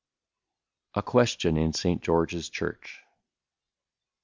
[0.93, 2.01] 136 A QUESTION IN ST.
[2.01, 3.01] GEORGE'S CHURCH.